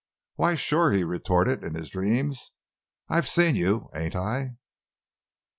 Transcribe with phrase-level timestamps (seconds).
[0.33, 2.53] "Why, sure," he retorted, in his dreams;
[3.07, 4.55] "I've seen you, ain't I?"